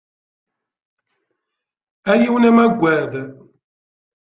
A 2.11 2.13
yiwen 2.21 2.49
amagad! 2.49 3.11